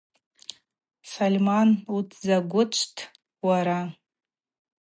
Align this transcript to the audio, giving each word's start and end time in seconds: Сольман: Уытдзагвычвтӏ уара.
Сольман: 1.11 1.69
Уытдзагвычвтӏ 1.93 2.99
уара. 3.47 3.79